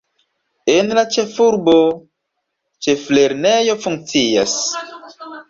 [0.75, 1.75] En la ĉefurbo
[2.87, 4.59] ĉeflernejo funkcias.